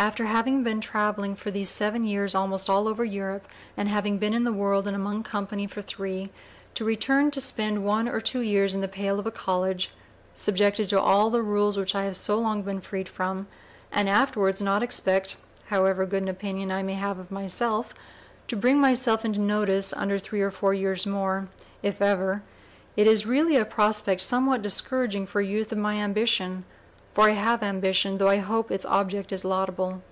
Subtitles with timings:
[0.00, 4.16] After having been travelling for these seven years almost and all over Europe, and having
[4.16, 6.30] been in the world and among company for three;
[6.74, 9.90] to return to spend one or two years in the pale of a college,
[10.36, 13.48] subjected to all the rules which I have so long been freed from;
[13.90, 15.34] and afterwards not expect
[15.66, 17.92] (however good an opinion I may have of myself)
[18.46, 21.48] to bring myself into notice under three or four years more,
[21.82, 22.44] if ever!
[22.96, 26.66] It is really a prospect somewhat discouraging for a youth of my ambition,
[27.14, 30.02] (for I have ambition though I hope its object is laudable).